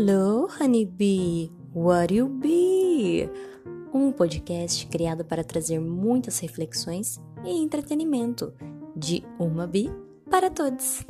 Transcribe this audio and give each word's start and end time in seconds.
Hello, 0.00 0.46
honeybee, 0.60 1.50
what 1.74 2.14
you 2.14 2.28
be? 2.28 3.28
Um 3.92 4.12
podcast 4.12 4.86
criado 4.86 5.24
para 5.24 5.42
trazer 5.42 5.80
muitas 5.80 6.38
reflexões 6.38 7.20
e 7.44 7.60
entretenimento 7.60 8.54
de 8.94 9.24
uma 9.40 9.66
bi 9.66 9.90
para 10.30 10.50
todos. 10.50 11.04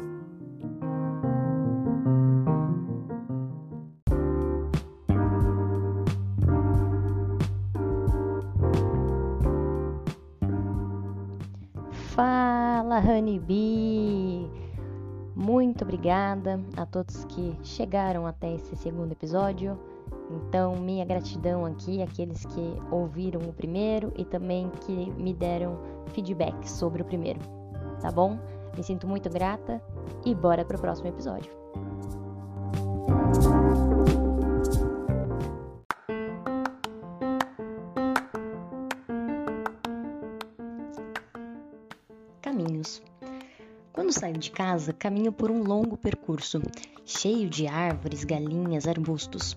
Fala, 12.14 13.00
honeybee! 13.00 14.37
Muito 15.38 15.84
obrigada 15.84 16.60
a 16.76 16.84
todos 16.84 17.24
que 17.26 17.56
chegaram 17.62 18.26
até 18.26 18.56
esse 18.56 18.74
segundo 18.74 19.12
episódio. 19.12 19.78
Então, 20.28 20.74
minha 20.74 21.04
gratidão 21.04 21.64
aqui 21.64 22.02
àqueles 22.02 22.44
que 22.44 22.74
ouviram 22.90 23.40
o 23.42 23.52
primeiro 23.52 24.12
e 24.16 24.24
também 24.24 24.68
que 24.84 25.12
me 25.12 25.32
deram 25.32 25.78
feedback 26.12 26.68
sobre 26.68 27.02
o 27.02 27.04
primeiro. 27.04 27.38
Tá 28.00 28.10
bom? 28.10 28.36
Me 28.76 28.82
sinto 28.82 29.06
muito 29.06 29.30
grata 29.30 29.80
e 30.26 30.34
bora 30.34 30.64
pro 30.64 30.76
próximo 30.76 31.08
episódio. 31.08 31.67
De 44.38 44.50
casa, 44.50 44.92
caminho 44.92 45.32
por 45.32 45.50
um 45.50 45.62
longo 45.62 45.96
percurso, 45.96 46.62
cheio 47.04 47.48
de 47.48 47.66
árvores, 47.66 48.24
galinhas, 48.24 48.86
arbustos. 48.86 49.56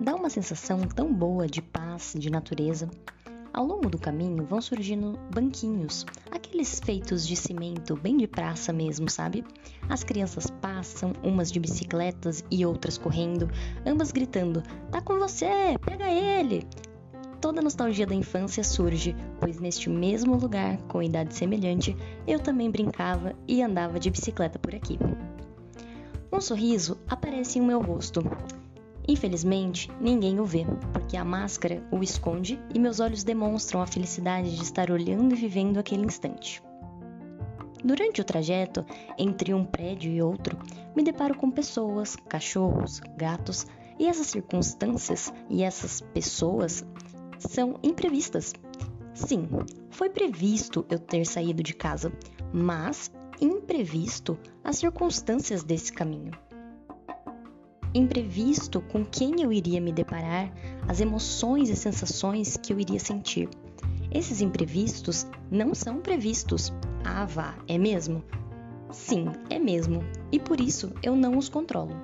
Dá 0.00 0.14
uma 0.14 0.30
sensação 0.30 0.80
tão 0.80 1.12
boa 1.12 1.46
de 1.46 1.60
paz, 1.60 2.14
de 2.16 2.30
natureza. 2.30 2.88
Ao 3.52 3.66
longo 3.66 3.90
do 3.90 3.98
caminho 3.98 4.46
vão 4.46 4.60
surgindo 4.62 5.18
banquinhos, 5.34 6.06
aqueles 6.30 6.80
feitos 6.80 7.26
de 7.26 7.34
cimento, 7.34 7.96
bem 7.96 8.16
de 8.16 8.28
praça 8.28 8.72
mesmo, 8.72 9.10
sabe? 9.10 9.44
As 9.88 10.04
crianças 10.04 10.48
passam, 10.48 11.12
umas 11.22 11.50
de 11.50 11.58
bicicletas 11.58 12.44
e 12.50 12.64
outras 12.64 12.96
correndo, 12.96 13.50
ambas 13.84 14.12
gritando: 14.12 14.62
Tá 14.92 15.02
com 15.02 15.18
você, 15.18 15.76
pega 15.84 16.08
ele! 16.08 16.64
Toda 17.40 17.60
a 17.60 17.62
nostalgia 17.64 18.06
da 18.06 18.14
infância 18.14 18.62
surge, 18.62 19.16
pois 19.40 19.58
neste 19.58 19.88
mesmo 19.88 20.36
lugar, 20.36 20.76
com 20.82 21.02
idade 21.02 21.34
semelhante, 21.34 21.96
eu 22.26 22.38
também 22.38 22.70
brincava 22.70 23.34
e 23.48 23.62
andava 23.62 23.98
de 23.98 24.10
bicicleta 24.10 24.58
por 24.58 24.74
aqui. 24.74 24.98
Um 26.30 26.40
sorriso 26.40 26.98
aparece 27.08 27.58
em 27.58 27.62
meu 27.62 27.80
rosto. 27.80 28.22
Infelizmente, 29.08 29.90
ninguém 30.00 30.38
o 30.38 30.44
vê, 30.44 30.66
porque 30.92 31.16
a 31.16 31.24
máscara 31.24 31.82
o 31.90 32.02
esconde 32.02 32.60
e 32.74 32.78
meus 32.78 33.00
olhos 33.00 33.24
demonstram 33.24 33.80
a 33.80 33.86
felicidade 33.86 34.54
de 34.54 34.62
estar 34.62 34.90
olhando 34.90 35.34
e 35.34 35.36
vivendo 35.36 35.78
aquele 35.78 36.04
instante. 36.04 36.62
Durante 37.82 38.20
o 38.20 38.24
trajeto 38.24 38.84
entre 39.18 39.54
um 39.54 39.64
prédio 39.64 40.12
e 40.12 40.20
outro, 40.20 40.58
me 40.94 41.02
deparo 41.02 41.34
com 41.34 41.50
pessoas, 41.50 42.14
cachorros, 42.28 43.00
gatos, 43.16 43.66
e 44.00 44.06
essas 44.06 44.28
circunstâncias 44.28 45.30
e 45.50 45.62
essas 45.62 46.00
pessoas 46.00 46.82
são 47.48 47.74
imprevistas. 47.82 48.52
Sim, 49.14 49.48
foi 49.90 50.08
previsto 50.08 50.84
eu 50.88 50.98
ter 50.98 51.26
saído 51.26 51.62
de 51.62 51.74
casa, 51.74 52.12
mas 52.52 53.10
imprevisto 53.40 54.38
as 54.62 54.76
circunstâncias 54.76 55.62
desse 55.62 55.92
caminho. 55.92 56.32
Imprevisto 57.92 58.80
com 58.80 59.04
quem 59.04 59.42
eu 59.42 59.52
iria 59.52 59.80
me 59.80 59.92
deparar, 59.92 60.52
as 60.86 61.00
emoções 61.00 61.68
e 61.68 61.76
sensações 61.76 62.56
que 62.56 62.72
eu 62.72 62.78
iria 62.78 63.00
sentir. 63.00 63.48
Esses 64.12 64.40
imprevistos 64.40 65.26
não 65.50 65.74
são 65.74 66.00
previstos. 66.00 66.72
Ah, 67.04 67.24
vá, 67.24 67.56
é 67.66 67.76
mesmo? 67.78 68.22
Sim, 68.92 69.26
é 69.48 69.58
mesmo, 69.58 70.02
e 70.32 70.38
por 70.38 70.60
isso 70.60 70.92
eu 71.02 71.16
não 71.16 71.38
os 71.38 71.48
controlo. 71.48 71.94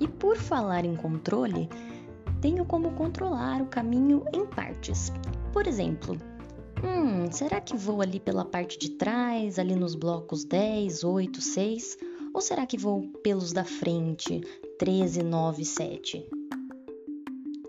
E 0.00 0.08
por 0.08 0.36
falar 0.36 0.84
em 0.84 0.96
controle, 0.96 1.68
tenho 2.44 2.66
como 2.66 2.92
controlar 2.92 3.62
o 3.62 3.66
caminho 3.66 4.22
em 4.30 4.44
partes. 4.44 5.10
Por 5.50 5.66
exemplo, 5.66 6.14
hum, 6.84 7.32
será 7.32 7.58
que 7.58 7.74
vou 7.74 8.02
ali 8.02 8.20
pela 8.20 8.44
parte 8.44 8.78
de 8.78 8.90
trás, 8.90 9.58
ali 9.58 9.74
nos 9.74 9.94
blocos 9.94 10.44
10, 10.44 11.04
8, 11.04 11.40
6? 11.40 11.98
Ou 12.34 12.42
será 12.42 12.66
que 12.66 12.76
vou 12.76 13.08
pelos 13.22 13.54
da 13.54 13.64
frente, 13.64 14.42
13, 14.78 15.22
9, 15.22 15.64
7? 15.64 16.28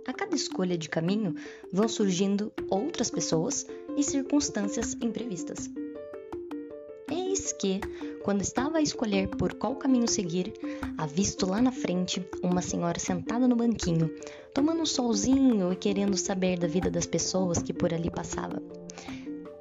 A 0.05 0.11
cada 0.11 0.35
escolha 0.35 0.77
de 0.77 0.89
caminho 0.89 1.35
vão 1.71 1.87
surgindo 1.87 2.51
outras 2.69 3.09
pessoas 3.09 3.65
e 3.95 4.03
circunstâncias 4.03 4.93
imprevistas. 5.01 5.69
Eis 7.09 7.53
que, 7.53 7.79
quando 8.25 8.41
estava 8.41 8.79
a 8.79 8.81
escolher 8.81 9.27
por 9.27 9.53
qual 9.53 9.75
caminho 9.75 10.07
seguir, 10.07 10.51
avisto 10.97 11.45
lá 11.45 11.61
na 11.61 11.71
frente 11.71 12.27
uma 12.41 12.59
senhora 12.59 12.97
sentada 12.97 13.47
no 13.47 13.55
banquinho, 13.55 14.09
tomando 14.51 14.81
um 14.81 14.85
solzinho 14.85 15.71
e 15.71 15.75
querendo 15.75 16.17
saber 16.17 16.57
da 16.57 16.67
vida 16.67 16.89
das 16.89 17.05
pessoas 17.05 17.61
que 17.61 17.71
por 17.71 17.93
ali 17.93 18.09
passavam. 18.09 18.63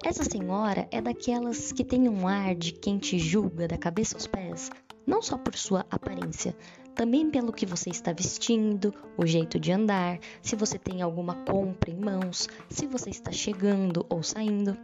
Essa 0.03 0.25
senhora 0.25 0.89
é 0.91 1.03
daquelas 1.03 1.73
que 1.73 1.85
tem 1.85 2.09
um 2.09 2.27
ar 2.27 2.55
de 2.55 2.73
quem 2.73 2.97
te 2.97 3.19
julga 3.19 3.69
da 3.69 3.77
cabeça 3.77 4.17
aos 4.17 4.27
pés, 4.27 4.71
não 5.07 5.21
só 5.21 5.37
por 5.37 5.55
sua 5.55 5.85
aparência, 5.91 6.57
também 6.95 7.31
pelo 7.31 7.53
que 7.53 7.67
você 7.67 7.91
está 7.91 8.15
vestindo, 8.15 8.95
o 9.19 9.27
jeito 9.27 9.61
de 9.61 9.73
andar, 9.73 10.19
se 10.41 10.57
você 10.57 10.79
tem 10.79 11.03
alguma 11.03 11.35
compra 11.45 11.91
em 11.91 12.01
mãos, 12.01 12.49
se 12.71 12.87
você 12.87 13.11
está 13.11 13.31
chegando 13.31 14.07
ou 14.09 14.23
saindo. 14.23 14.75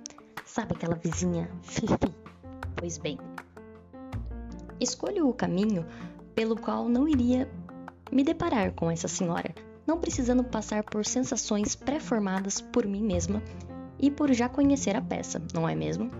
Sabe 0.44 0.74
aquela 0.74 0.96
vizinha 0.96 1.50
fifi? 1.64 2.14
Pois 2.76 2.96
bem, 2.98 3.18
escolho 4.80 5.28
o 5.28 5.34
caminho 5.34 5.84
pelo 6.34 6.56
qual 6.56 6.88
não 6.88 7.06
iria 7.06 7.48
me 8.10 8.24
deparar 8.24 8.72
com 8.72 8.90
essa 8.90 9.06
senhora, 9.06 9.54
não 9.86 9.98
precisando 9.98 10.42
passar 10.42 10.82
por 10.82 11.04
sensações 11.04 11.76
pré-formadas 11.76 12.60
por 12.60 12.86
mim 12.86 13.02
mesma 13.02 13.42
e 13.98 14.10
por 14.10 14.32
já 14.32 14.48
conhecer 14.48 14.96
a 14.96 15.02
peça, 15.02 15.40
não 15.54 15.68
é 15.68 15.74
mesmo? 15.74 16.10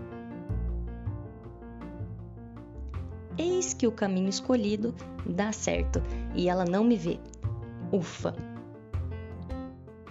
Eis 3.37 3.73
que 3.73 3.87
o 3.87 3.91
caminho 3.91 4.29
escolhido 4.29 4.93
dá 5.25 5.51
certo 5.51 6.01
e 6.35 6.47
ela 6.47 6.65
não 6.65 6.83
me 6.83 6.95
vê. 6.95 7.19
Ufa! 7.91 8.35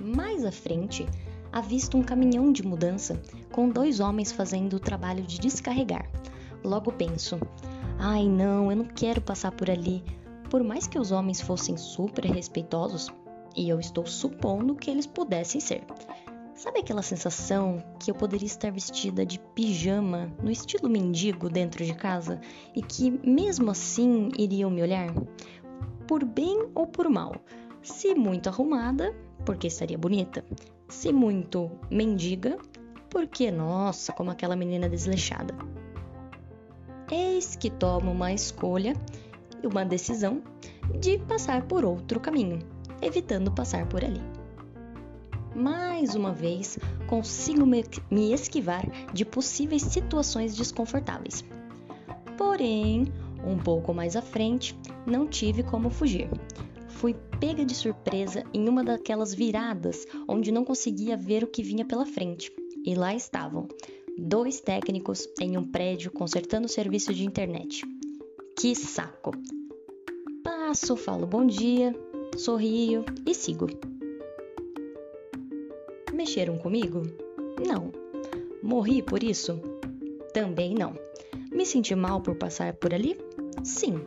Mais 0.01 0.45
à 0.45 0.51
frente, 0.51 1.07
avisto 1.53 1.97
um 1.97 2.03
caminhão 2.03 2.51
de 2.51 2.67
mudança 2.67 3.21
com 3.53 3.69
dois 3.69 4.01
homens 4.01 4.33
fazendo 4.33 4.75
o 4.75 4.81
trabalho 4.81 5.23
de 5.23 5.39
descarregar. 5.39 6.11
Logo 6.65 6.91
penso: 6.93 7.39
Ai, 8.03 8.27
não, 8.27 8.71
eu 8.71 8.77
não 8.79 8.87
quero 8.87 9.21
passar 9.21 9.53
por 9.53 9.69
ali. 9.69 10.03
Por 10.49 10.65
mais 10.65 10.87
que 10.87 10.99
os 10.99 11.13
homens 11.13 11.39
fossem 11.39 11.77
super 11.77 12.25
respeitosos, 12.25 13.13
e 13.55 13.69
eu 13.69 13.79
estou 13.79 14.07
supondo 14.07 14.75
que 14.75 14.91
eles 14.91 15.07
pudessem 15.07 15.61
ser. 15.61 15.85
Sabe 16.55 16.81
aquela 16.81 17.03
sensação 17.03 17.77
que 17.99 18.11
eu 18.11 18.15
poderia 18.15 18.47
estar 18.47 18.73
vestida 18.73 19.27
de 19.27 19.39
pijama 19.39 20.33
no 20.43 20.51
estilo 20.51 20.89
mendigo 20.89 21.51
dentro 21.51 21.85
de 21.85 21.93
casa 21.93 22.41
e 22.75 22.81
que 22.81 23.11
mesmo 23.23 23.71
assim 23.71 24.31
iriam 24.39 24.71
me 24.71 24.81
olhar? 24.81 25.13
Por 26.09 26.25
bem 26.25 26.71
ou 26.75 26.87
por 26.87 27.07
mal? 27.11 27.35
Se 27.83 28.15
muito 28.15 28.49
arrumada, 28.49 29.15
porque 29.45 29.67
estaria 29.67 29.99
bonita. 29.99 30.43
Se 30.89 31.13
muito 31.13 31.71
mendiga, 31.91 32.57
porque, 33.11 33.51
nossa, 33.51 34.11
como 34.11 34.31
aquela 34.31 34.57
menina 34.57 34.89
desleixada 34.89 35.55
eis 37.11 37.57
que 37.57 37.71
tomo 37.71 38.11
uma 38.11 38.33
escolha 38.33 38.95
e 39.63 39.67
uma 39.67 39.85
decisão 39.85 40.43
de 41.01 41.19
passar 41.19 41.63
por 41.67 41.85
outro 41.85 42.21
caminho, 42.21 42.59
evitando 43.03 43.53
passar 43.53 43.87
por 43.87 44.05
ali. 44.05 44.21
Mais 45.55 46.15
uma 46.15 46.33
vez, 46.33 46.79
consigo 47.07 47.67
me 47.67 48.33
esquivar 48.33 48.87
de 49.13 49.25
possíveis 49.25 49.83
situações 49.83 50.57
desconfortáveis. 50.57 51.45
Porém, 52.39 53.13
um 53.45 53.59
pouco 53.59 53.93
mais 53.93 54.17
à 54.17 54.23
frente, 54.23 54.79
não 55.07 55.27
tive 55.27 55.63
como 55.63 55.91
fugir. 55.91 56.31
Fui 56.89 57.15
pega 57.41 57.65
de 57.65 57.75
surpresa 57.75 58.45
em 58.53 58.69
uma 58.69 58.85
daquelas 58.85 59.35
viradas 59.35 60.07
onde 60.29 60.53
não 60.53 60.65
conseguia 60.65 61.17
ver 61.17 61.43
o 61.43 61.47
que 61.47 61.63
vinha 61.63 61.85
pela 61.85 62.07
frente. 62.07 62.53
E 62.85 62.95
lá 62.95 63.15
estavam, 63.15 63.69
dois 64.19 64.61
técnicos 64.61 65.29
em 65.41 65.57
um 65.57 65.65
prédio 65.65 66.11
consertando 66.11 66.67
o 66.67 66.71
serviço 66.71 67.13
de 67.13 67.25
internet. 67.25 67.83
Que 68.59 68.75
saco! 68.75 69.33
Passo, 70.43 70.97
falo 70.97 71.27
bom 71.27 71.47
dia, 71.47 71.95
sorrio 72.37 73.05
e 73.27 73.35
sigo. 73.35 73.67
Mexeram 76.13 76.59
comigo? 76.59 77.03
Não. 77.67 77.93
Morri 78.63 79.03
por 79.03 79.23
isso? 79.23 79.61
Também 80.33 80.75
não. 80.75 80.95
Me 81.53 81.67
senti 81.67 81.95
mal 81.95 82.21
por 82.21 82.37
passar 82.37 82.75
por 82.75 82.95
ali? 82.95 83.19
Sim. 83.65 84.01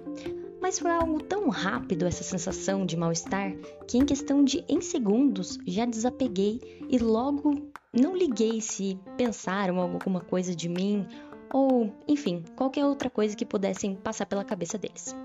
Mas 0.61 0.79
foi 0.79 0.91
algo 0.91 1.21
tão 1.21 1.49
rápido 1.49 2.05
essa 2.05 2.23
sensação 2.23 2.85
de 2.85 2.95
mal-estar 2.95 3.53
que, 3.87 3.97
em 3.97 4.05
questão 4.05 4.43
de 4.43 4.63
em 4.69 4.79
segundos, 4.79 5.57
já 5.67 5.85
desapeguei 5.85 6.61
e 6.89 6.97
logo 6.97 7.73
não 7.93 8.17
liguei 8.17 8.59
se 8.59 8.99
pensaram 9.15 9.79
alguma 9.79 10.19
coisa 10.19 10.55
de 10.55 10.67
mim 10.67 11.05
ou, 11.53 11.93
enfim, 12.07 12.43
qualquer 12.55 12.85
outra 12.85 13.09
coisa 13.09 13.35
que 13.35 13.45
pudessem 13.45 13.95
passar 13.95 14.25
pela 14.25 14.43
cabeça 14.43 14.77
deles. 14.79 15.15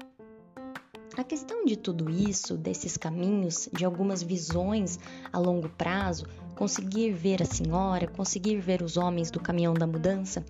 A 1.16 1.24
questão 1.24 1.64
de 1.64 1.76
tudo 1.76 2.10
isso, 2.10 2.56
desses 2.56 2.96
caminhos, 2.96 3.68
de 3.72 3.84
algumas 3.84 4.22
visões 4.22 4.98
a 5.32 5.38
longo 5.38 5.68
prazo, 5.70 6.26
conseguir 6.54 7.12
ver 7.12 7.42
a 7.42 7.46
senhora, 7.46 8.06
conseguir 8.06 8.60
ver 8.60 8.82
os 8.82 8.96
homens 8.96 9.30
do 9.30 9.40
caminhão 9.40 9.72
da 9.72 9.86
mudança, 9.86 10.44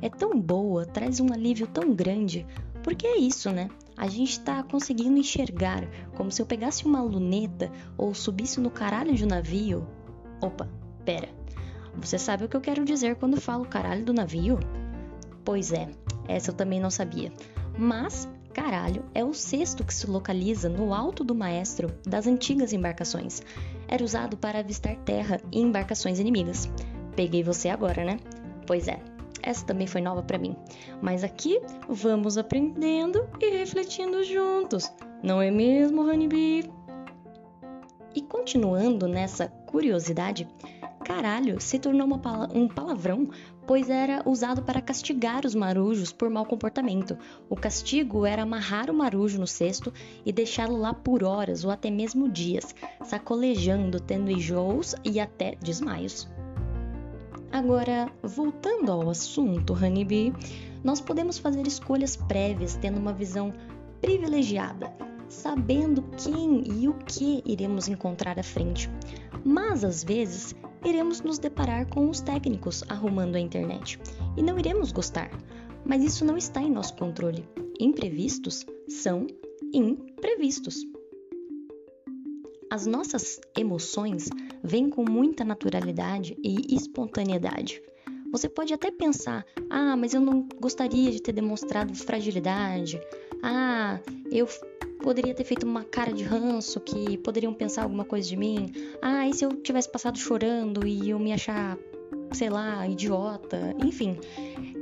é 0.00 0.08
tão 0.08 0.40
boa, 0.40 0.86
traz 0.86 1.18
um 1.20 1.32
alívio 1.32 1.66
tão 1.66 1.92
grande, 1.92 2.46
porque 2.82 3.06
é 3.06 3.18
isso, 3.18 3.50
né? 3.50 3.68
A 3.96 4.06
gente 4.08 4.30
está 4.30 4.62
conseguindo 4.62 5.18
enxergar 5.18 5.86
como 6.16 6.30
se 6.30 6.40
eu 6.40 6.46
pegasse 6.46 6.86
uma 6.86 7.02
luneta 7.02 7.70
ou 7.98 8.14
subisse 8.14 8.60
no 8.60 8.70
caralho 8.70 9.14
de 9.14 9.24
um 9.24 9.28
navio. 9.28 9.86
Opa, 10.40 10.68
pera. 11.04 11.43
Você 11.96 12.18
sabe 12.18 12.44
o 12.44 12.48
que 12.48 12.56
eu 12.56 12.60
quero 12.60 12.84
dizer 12.84 13.16
quando 13.16 13.40
falo 13.40 13.64
caralho 13.64 14.04
do 14.04 14.12
navio? 14.12 14.58
Pois 15.44 15.72
é, 15.72 15.88
essa 16.28 16.50
eu 16.50 16.54
também 16.54 16.80
não 16.80 16.90
sabia. 16.90 17.32
Mas 17.78 18.28
Caralho 18.54 19.04
é 19.12 19.24
o 19.24 19.34
cesto 19.34 19.82
que 19.82 19.92
se 19.92 20.08
localiza 20.08 20.68
no 20.68 20.94
alto 20.94 21.24
do 21.24 21.34
maestro 21.34 21.92
das 22.06 22.28
antigas 22.28 22.72
embarcações. 22.72 23.42
Era 23.88 24.04
usado 24.04 24.36
para 24.36 24.60
avistar 24.60 24.94
terra 24.98 25.40
e 25.50 25.60
embarcações 25.60 26.20
inimigas. 26.20 26.70
Peguei 27.16 27.42
você 27.42 27.68
agora, 27.68 28.04
né? 28.04 28.16
Pois 28.64 28.86
é, 28.86 29.00
essa 29.42 29.66
também 29.66 29.88
foi 29.88 30.00
nova 30.00 30.22
para 30.22 30.38
mim. 30.38 30.54
Mas 31.02 31.24
aqui 31.24 31.60
vamos 31.88 32.38
aprendendo 32.38 33.28
e 33.40 33.50
refletindo 33.50 34.22
juntos, 34.22 34.90
não 35.20 35.42
é 35.42 35.50
mesmo, 35.50 36.02
Honeybee? 36.02 36.70
E 38.14 38.22
continuando 38.22 39.08
nessa 39.08 39.48
curiosidade, 39.48 40.48
caralho 41.04 41.60
se 41.60 41.78
tornou 41.78 42.08
um 42.54 42.66
palavrão 42.66 43.28
pois 43.66 43.88
era 43.88 44.22
usado 44.28 44.62
para 44.62 44.80
castigar 44.80 45.44
os 45.46 45.54
marujos 45.54 46.12
por 46.12 46.28
mau 46.28 46.44
comportamento. 46.44 47.16
O 47.48 47.56
castigo 47.56 48.26
era 48.26 48.42
amarrar 48.42 48.90
o 48.90 48.94
marujo 48.94 49.38
no 49.38 49.46
cesto 49.46 49.92
e 50.24 50.32
deixá-lo 50.32 50.76
lá 50.76 50.92
por 50.92 51.24
horas 51.24 51.64
ou 51.64 51.70
até 51.70 51.90
mesmo 51.90 52.28
dias, 52.28 52.74
sacolejando, 53.02 54.00
tendo 54.00 54.30
enjoos 54.30 54.94
e 55.04 55.18
até 55.18 55.56
desmaios. 55.56 56.28
Agora, 57.50 58.10
voltando 58.22 58.90
ao 58.90 59.08
assunto, 59.08 59.72
Honeybee, 59.72 60.34
nós 60.82 61.00
podemos 61.00 61.38
fazer 61.38 61.66
escolhas 61.66 62.16
prévias 62.16 62.74
tendo 62.74 62.98
uma 62.98 63.12
visão 63.12 63.54
privilegiada, 64.00 64.92
sabendo 65.28 66.02
quem 66.18 66.64
e 66.66 66.88
o 66.88 66.94
que 66.94 67.42
iremos 67.46 67.88
encontrar 67.88 68.38
à 68.38 68.42
frente. 68.42 68.90
Mas 69.44 69.84
às 69.84 70.02
vezes 70.02 70.54
iremos 70.84 71.22
nos 71.22 71.38
deparar 71.38 71.88
com 71.88 72.08
os 72.08 72.20
técnicos 72.20 72.84
arrumando 72.88 73.36
a 73.36 73.40
internet 73.40 73.98
e 74.36 74.42
não 74.42 74.58
iremos 74.58 74.92
gostar. 74.92 75.30
Mas 75.84 76.02
isso 76.02 76.24
não 76.24 76.36
está 76.36 76.62
em 76.62 76.70
nosso 76.70 76.94
controle. 76.96 77.48
Imprevistos 77.80 78.64
são 78.88 79.26
imprevistos. 79.72 80.84
As 82.70 82.86
nossas 82.86 83.40
emoções 83.56 84.28
vêm 84.62 84.88
com 84.88 85.04
muita 85.08 85.44
naturalidade 85.44 86.36
e 86.42 86.74
espontaneidade. 86.74 87.82
Você 88.32 88.48
pode 88.48 88.74
até 88.74 88.90
pensar: 88.90 89.44
ah, 89.70 89.96
mas 89.96 90.12
eu 90.12 90.20
não 90.20 90.48
gostaria 90.60 91.10
de 91.10 91.22
ter 91.22 91.32
demonstrado 91.32 91.94
fragilidade. 91.94 93.00
Ah, 93.42 94.00
eu 94.30 94.48
poderia 95.04 95.34
ter 95.34 95.44
feito 95.44 95.64
uma 95.66 95.84
cara 95.84 96.10
de 96.10 96.24
ranço, 96.24 96.80
que 96.80 97.18
poderiam 97.18 97.52
pensar 97.52 97.82
alguma 97.82 98.06
coisa 98.06 98.26
de 98.26 98.38
mim. 98.38 98.72
Ah, 99.02 99.28
e 99.28 99.34
se 99.34 99.44
eu 99.44 99.50
tivesse 99.50 99.86
passado 99.86 100.18
chorando 100.18 100.86
e 100.86 101.10
eu 101.10 101.18
me 101.18 101.30
achar, 101.30 101.76
sei 102.32 102.48
lá, 102.48 102.88
idiota? 102.88 103.76
Enfim, 103.84 104.16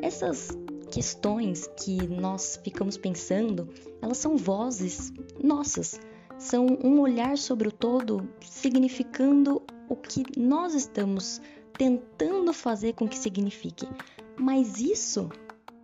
essas 0.00 0.56
questões 0.92 1.68
que 1.76 2.06
nós 2.06 2.60
ficamos 2.62 2.96
pensando, 2.96 3.68
elas 4.00 4.16
são 4.16 4.36
vozes 4.36 5.12
nossas. 5.42 6.00
São 6.38 6.66
um 6.84 7.00
olhar 7.00 7.36
sobre 7.36 7.66
o 7.66 7.72
todo, 7.72 8.28
significando 8.40 9.60
o 9.88 9.96
que 9.96 10.22
nós 10.38 10.72
estamos 10.72 11.40
tentando 11.76 12.52
fazer 12.52 12.92
com 12.92 13.08
que 13.08 13.18
signifique. 13.18 13.88
Mas 14.36 14.80
isso 14.80 15.28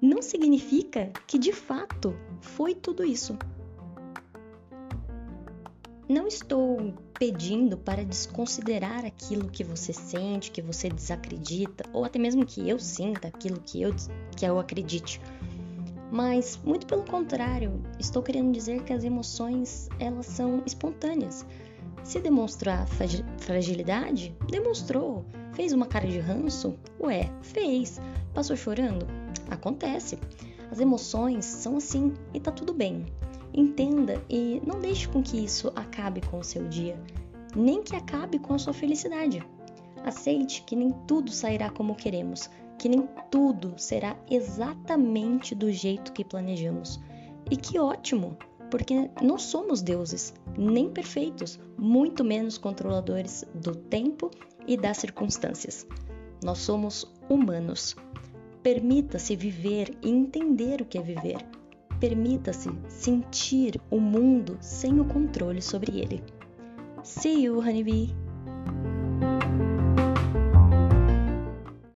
não 0.00 0.22
significa 0.22 1.10
que 1.26 1.38
de 1.38 1.52
fato 1.52 2.14
foi 2.40 2.72
tudo 2.72 3.04
isso. 3.04 3.36
Não 6.08 6.26
estou 6.26 6.94
pedindo 7.18 7.76
para 7.76 8.02
desconsiderar 8.02 9.04
aquilo 9.04 9.50
que 9.50 9.62
você 9.62 9.92
sente, 9.92 10.50
que 10.50 10.62
você 10.62 10.88
desacredita, 10.88 11.84
ou 11.92 12.02
até 12.02 12.18
mesmo 12.18 12.46
que 12.46 12.66
eu 12.66 12.78
sinta 12.78 13.28
aquilo 13.28 13.60
que 13.60 13.82
eu, 13.82 13.94
que 14.34 14.46
eu 14.46 14.58
acredite. 14.58 15.20
Mas, 16.10 16.58
muito 16.64 16.86
pelo 16.86 17.04
contrário, 17.04 17.82
estou 17.98 18.22
querendo 18.22 18.50
dizer 18.52 18.84
que 18.84 18.92
as 18.94 19.04
emoções, 19.04 19.90
elas 20.00 20.24
são 20.24 20.62
espontâneas. 20.64 21.44
Se 22.02 22.18
demonstrar 22.18 22.88
fragilidade, 23.40 24.34
demonstrou. 24.50 25.26
Fez 25.52 25.74
uma 25.74 25.84
cara 25.84 26.08
de 26.08 26.20
ranço? 26.20 26.74
Ué, 26.98 27.30
fez. 27.42 28.00
Passou 28.32 28.56
chorando? 28.56 29.06
Acontece. 29.50 30.18
As 30.70 30.80
emoções 30.80 31.44
são 31.44 31.76
assim 31.76 32.14
e 32.32 32.40
tá 32.40 32.50
tudo 32.50 32.72
bem. 32.72 33.04
Entenda 33.58 34.24
e 34.30 34.62
não 34.64 34.80
deixe 34.80 35.08
com 35.08 35.20
que 35.20 35.36
isso 35.36 35.72
acabe 35.74 36.20
com 36.20 36.38
o 36.38 36.44
seu 36.44 36.68
dia, 36.68 36.96
nem 37.56 37.82
que 37.82 37.96
acabe 37.96 38.38
com 38.38 38.54
a 38.54 38.58
sua 38.58 38.72
felicidade. 38.72 39.44
Aceite 40.04 40.62
que 40.62 40.76
nem 40.76 40.92
tudo 41.08 41.32
sairá 41.32 41.68
como 41.68 41.96
queremos, 41.96 42.48
que 42.78 42.88
nem 42.88 43.08
tudo 43.32 43.74
será 43.76 44.16
exatamente 44.30 45.56
do 45.56 45.72
jeito 45.72 46.12
que 46.12 46.24
planejamos. 46.24 47.00
E 47.50 47.56
que 47.56 47.80
ótimo, 47.80 48.38
porque 48.70 49.10
não 49.20 49.36
somos 49.36 49.82
deuses, 49.82 50.32
nem 50.56 50.88
perfeitos, 50.88 51.58
muito 51.76 52.22
menos 52.22 52.58
controladores 52.58 53.44
do 53.52 53.74
tempo 53.74 54.30
e 54.68 54.76
das 54.76 54.98
circunstâncias. 54.98 55.84
Nós 56.44 56.58
somos 56.58 57.12
humanos. 57.28 57.96
Permita-se 58.62 59.34
viver 59.34 59.98
e 60.00 60.10
entender 60.10 60.80
o 60.80 60.84
que 60.84 60.98
é 60.98 61.02
viver 61.02 61.57
Permita-se 62.00 62.70
sentir 62.88 63.80
o 63.90 63.98
mundo 63.98 64.56
sem 64.60 65.00
o 65.00 65.04
controle 65.04 65.60
sobre 65.60 65.98
ele. 65.98 66.22
See 67.02 67.44
you, 67.44 67.58
honeybee! 67.58 68.14